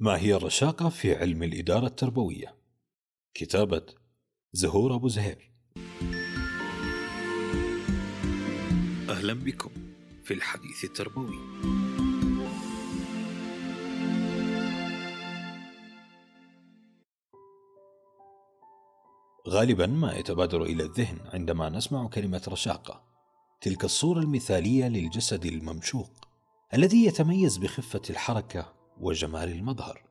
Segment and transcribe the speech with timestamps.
[0.00, 2.56] ما هي الرشاقة في علم الإدارة التربوية؟
[3.34, 3.82] كتابة
[4.52, 5.50] زهور أبو زهير
[9.08, 9.70] أهلا بكم
[10.24, 11.38] في الحديث التربوي
[19.48, 23.02] غالبا ما يتبادر إلى الذهن عندما نسمع كلمة رشاقة
[23.60, 26.10] تلك الصورة المثالية للجسد الممشوق
[26.74, 30.02] الذي يتميز بخفة الحركة وجمال المظهر.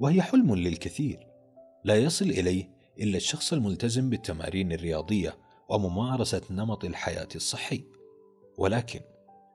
[0.00, 1.26] وهي حلم للكثير
[1.84, 5.38] لا يصل إليه إلا الشخص الملتزم بالتمارين الرياضية
[5.68, 7.84] وممارسة نمط الحياة الصحي.
[8.58, 9.00] ولكن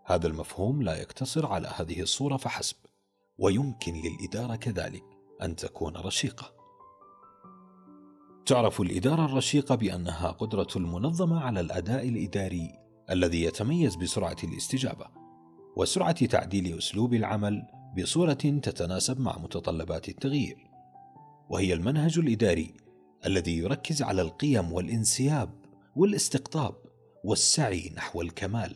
[0.05, 2.77] هذا المفهوم لا يقتصر على هذه الصورة فحسب
[3.37, 5.03] ويمكن للإدارة كذلك
[5.41, 6.55] أن تكون رشيقة.
[8.45, 12.71] تعرف الإدارة الرشيقة بأنها قدرة المنظمة على الأداء الإداري
[13.09, 15.07] الذي يتميز بسرعة الاستجابة
[15.75, 17.63] وسرعة تعديل أسلوب العمل
[17.97, 20.57] بصورة تتناسب مع متطلبات التغيير
[21.49, 22.73] وهي المنهج الإداري
[23.25, 25.49] الذي يركز على القيم والانسياب
[25.95, 26.75] والاستقطاب
[27.23, 28.75] والسعي نحو الكمال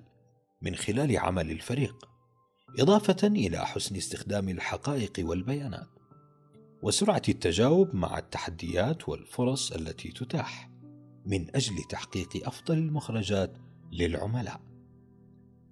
[0.61, 2.09] من خلال عمل الفريق
[2.80, 5.88] إضافة إلى حسن استخدام الحقائق والبيانات
[6.83, 10.70] وسرعة التجاوب مع التحديات والفرص التي تتاح
[11.26, 13.58] من أجل تحقيق أفضل المخرجات
[13.92, 14.69] للعملاء.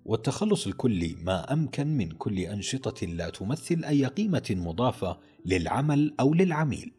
[0.08, 6.94] والتخلص الكلي ما أمكن من كل أنشطة لا تمثل أي قيمة مضافة للعمل أو للعميل.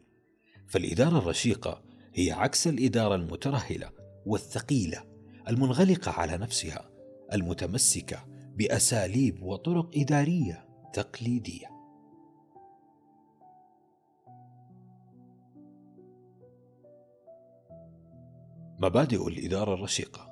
[0.67, 1.81] فالإدارة الرشيقة
[2.13, 3.89] هي عكس الإدارة المترهلة
[4.25, 5.03] والثقيلة
[5.47, 6.89] المنغلقة على نفسها
[7.33, 11.67] المتمسكة بأساليب وطرق إدارية تقليدية.
[18.81, 20.28] مبادئ الإدارة الرشيقة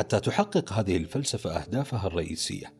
[0.00, 2.72] حتى تحقق هذه الفلسفة أهدافها الرئيسية.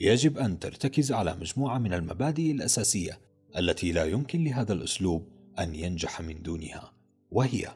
[0.00, 3.18] يجب أن ترتكز على مجموعة من المبادئ الأساسية
[3.58, 6.92] التي لا يمكن لهذا الأسلوب أن ينجح من دونها
[7.30, 7.68] وهي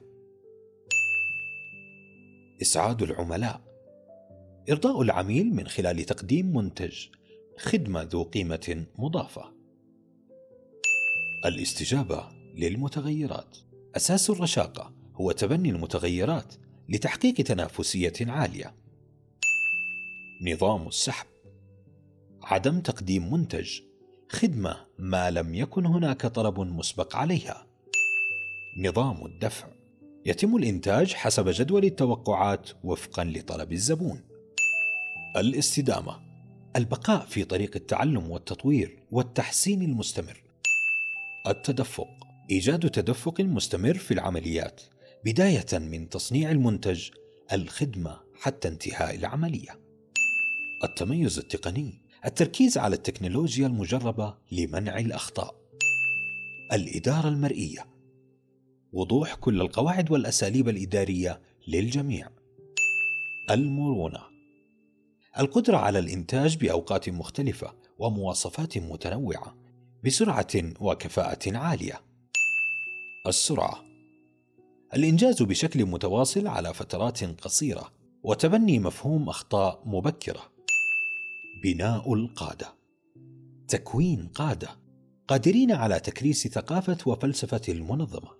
[2.62, 3.60] إسعاد العملاء.
[4.70, 7.06] إرضاء العميل من خلال تقديم منتج
[7.58, 9.52] خدمة ذو قيمة مضافة.
[11.44, 13.56] الاستجابة للمتغيرات.
[13.96, 16.54] أساس الرشاقة هو تبني المتغيرات
[16.88, 18.81] لتحقيق تنافسية عالية.
[20.44, 21.26] نظام السحب.
[22.42, 23.80] عدم تقديم منتج
[24.28, 27.66] خدمة ما لم يكن هناك طلب مسبق عليها.
[28.78, 29.68] نظام الدفع
[30.26, 34.20] يتم الإنتاج حسب جدول التوقعات وفقا لطلب الزبون.
[35.36, 36.20] الاستدامة
[36.76, 40.42] البقاء في طريق التعلم والتطوير والتحسين المستمر.
[41.46, 42.08] التدفق
[42.50, 44.82] إيجاد تدفق مستمر في العمليات
[45.24, 47.10] بداية من تصنيع المنتج
[47.52, 49.81] الخدمة حتى انتهاء العملية.
[50.84, 55.54] التميز التقني التركيز على التكنولوجيا المجربة لمنع الأخطاء.
[56.72, 57.86] الإدارة المرئية
[58.92, 62.28] وضوح كل القواعد والأساليب الإدارية للجميع.
[63.50, 64.20] المرونة
[65.38, 69.56] القدرة على الإنتاج بأوقات مختلفة ومواصفات متنوعة
[70.04, 72.00] بسرعة وكفاءة عالية.
[73.26, 73.84] السرعة
[74.94, 77.92] الإنجاز بشكل متواصل على فترات قصيرة
[78.22, 80.51] وتبني مفهوم أخطاء مبكرة.
[81.62, 82.74] بناء القادة.
[83.68, 84.68] تكوين قادة.
[85.28, 88.30] قادرين على تكريس ثقافة وفلسفة المنظمة.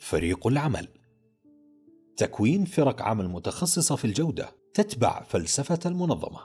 [0.00, 0.88] فريق العمل.
[2.16, 4.48] تكوين فرق عمل متخصصة في الجودة.
[4.74, 6.40] تتبع فلسفة المنظمة.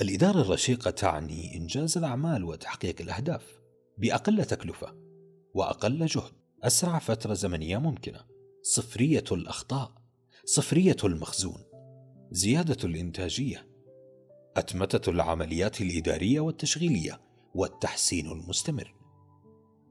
[0.00, 3.60] الإدارة الرشيقة تعني إنجاز الأعمال وتحقيق الأهداف
[3.98, 4.94] بأقل تكلفة
[5.54, 6.32] وأقل جهد.
[6.62, 8.20] أسرع فترة زمنية ممكنة.
[8.62, 9.92] صفرية الأخطاء.
[10.44, 11.75] صفرية المخزون.
[12.30, 13.66] زيادة الإنتاجية
[14.56, 17.20] أتمتة العمليات الإدارية والتشغيلية
[17.54, 18.94] والتحسين المستمر.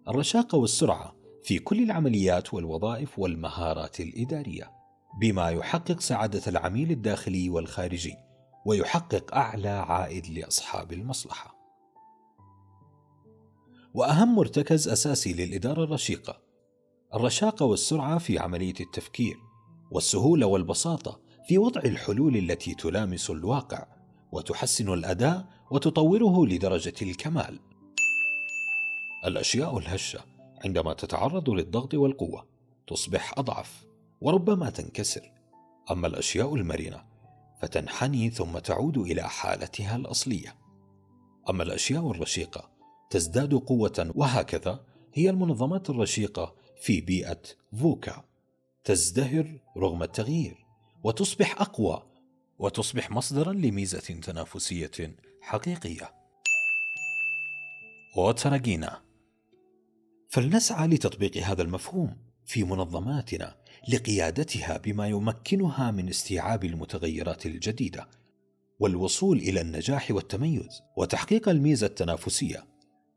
[0.08, 4.72] الرشاقة والسرعة في كل العمليات والوظائف والمهارات الإدارية
[5.22, 8.16] بما يحقق سعادة العميل الداخلي والخارجي
[8.66, 11.56] ويحقق أعلى عائد لأصحاب المصلحة.
[13.94, 16.42] وأهم مرتكز أساسي للإدارة الرشيقة
[17.14, 19.38] الرشاقه والسرعة في عملية التفكير
[19.92, 23.86] والسهولة والبساطة في وضع الحلول التي تلامس الواقع
[24.32, 27.60] وتحسن الأداء وتطوره لدرجة الكمال.
[29.26, 30.20] الأشياء الهشة
[30.66, 32.48] عندما تتعرض للضغط والقوة
[32.88, 33.86] تصبح أضعف
[34.22, 35.32] وربما تنكسر.
[35.92, 37.04] أما الأشياء المرنة
[37.62, 40.56] فتنحني ثم تعود إلى حالتها الأصلية.
[41.50, 42.70] أما الأشياء الرشيقة
[43.10, 47.42] تزداد قوة وهكذا هي المنظمات الرشيقة في بيئة
[47.82, 48.24] فوكا
[48.84, 50.65] تزدهر رغم التغيير.
[51.06, 52.04] وتصبح أقوى
[52.60, 56.12] وتصبح مصدرا لميزة تنافسية حقيقية.
[58.18, 59.02] وترقينا
[60.30, 63.56] فلنسعى لتطبيق هذا المفهوم في منظماتنا
[63.90, 68.08] لقيادتها بما يمكنها من استيعاب المتغيرات الجديدة
[68.80, 72.66] والوصول إلى النجاح والتميز وتحقيق الميزة التنافسية.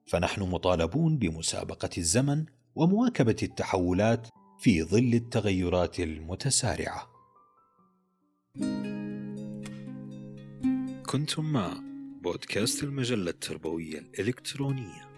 [0.07, 2.45] فنحن مطالبون بمسابقة الزمن
[2.75, 7.18] ومواكبة التحولات في ظل التغيرات المتسارعة.
[11.07, 11.83] كنتم مع
[12.23, 15.09] بودكاست المجلة التربوية الإلكترونية.